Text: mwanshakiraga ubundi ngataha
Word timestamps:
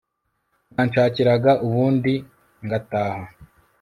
mwanshakiraga 0.71 1.51
ubundi 1.65 2.13
ngataha 2.65 3.23